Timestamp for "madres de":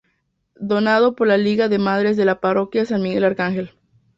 1.77-2.25